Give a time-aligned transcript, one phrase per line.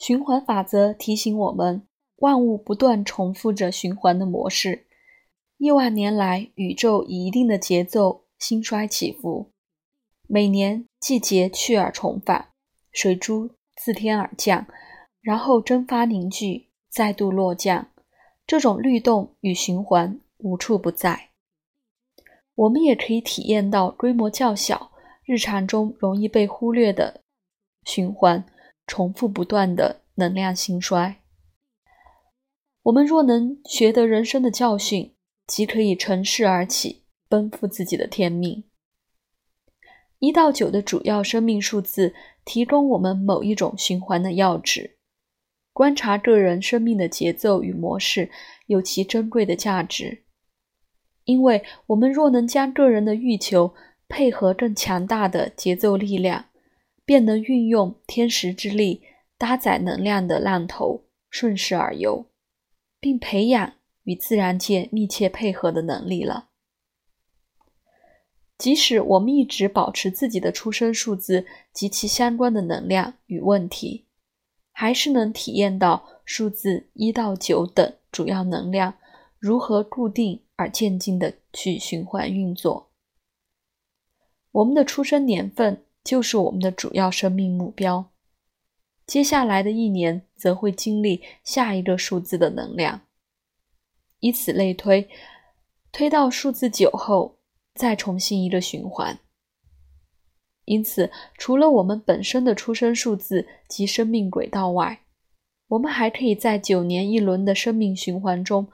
[0.00, 1.86] 循环法则提醒我们，
[2.16, 4.86] 万物不断重复着循环的模式。
[5.58, 9.50] 亿万年来，宇宙以一定的节奏兴衰起伏，
[10.26, 12.48] 每年季节去而重返，
[12.90, 14.66] 水珠自天而降，
[15.20, 17.88] 然后蒸发凝聚，再度落降。
[18.46, 21.28] 这种律动与循环无处不在。
[22.54, 24.92] 我们也可以体验到规模较小、
[25.24, 27.20] 日常中容易被忽略的
[27.84, 28.46] 循环。
[28.90, 31.20] 重复不断的能量兴衰。
[32.82, 35.14] 我们若能学得人生的教训，
[35.46, 38.64] 即可以乘势而起，奔赴自己的天命。
[40.18, 44.96] 一到九的主要生命数字提供我们某一种循环的要旨。
[45.72, 48.28] 观察个人生命的节奏与模式
[48.66, 50.24] 有其珍贵的价值，
[51.22, 53.72] 因为我们若能将个人的欲求
[54.08, 56.46] 配合更强大的节奏力量。
[57.10, 59.02] 便能运用天时之力，
[59.36, 62.26] 搭载能量的浪头顺势而游，
[63.00, 63.72] 并培养
[64.04, 66.50] 与自然界密切配合的能力了。
[68.56, 74.06] 即使我们一直保持自己的出生数字及其相关的能量与问题，
[74.70, 78.94] 还是能体验到数字一到九等主要能量
[79.40, 82.92] 如何固定而渐进的去循环运作。
[84.52, 85.84] 我们的出生年份。
[86.02, 88.10] 就是我们的主要生命目标。
[89.06, 93.00] 接下来的一年则会经历下一个数字的能量，
[94.20, 95.08] 以此类推，
[95.90, 97.38] 推到数字九后，
[97.74, 99.18] 再重新一个循环。
[100.66, 105.00] 因此，除了我们本身的出生数字及生命轨道外，
[105.66, 108.68] 我们还可以在九年一轮的生命循环中，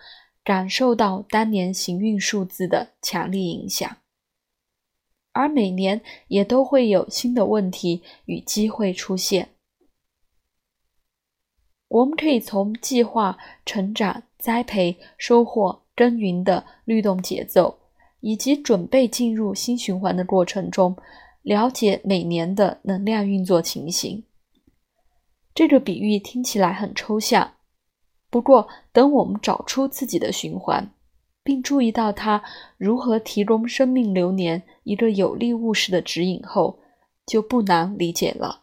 [0.45, 3.97] 感受到当年行运数字的强力影响。
[5.37, 9.51] 而每年也都会有新的问题与机会出现。
[11.89, 17.79] 我们可以从计划、成长、栽培、收获、耕耘的律动节奏，
[18.21, 20.97] 以及准备进入新循环的过程中，
[21.43, 24.25] 了解每年的能量运作情形。
[25.55, 27.53] 这个比喻听起来很抽象，
[28.31, 30.91] 不过等我们找出自己的循环。
[31.47, 32.43] 并注意到他
[32.77, 36.81] 如何提供生命流年一个有力务实的指引后，
[37.25, 38.63] 就不难理解了。